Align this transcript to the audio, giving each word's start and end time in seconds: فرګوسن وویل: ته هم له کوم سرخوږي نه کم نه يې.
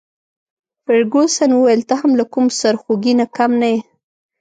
فرګوسن 0.83 1.49
وویل: 1.53 1.81
ته 1.89 1.93
هم 2.01 2.11
له 2.19 2.25
کوم 2.33 2.45
سرخوږي 2.59 3.13
نه 3.19 3.25
کم 3.35 3.51
نه 3.61 3.67
يې. 3.73 3.79